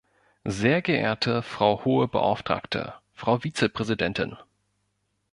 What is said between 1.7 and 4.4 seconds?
Hohe Beauftragte, Frau Vizepräsidentin!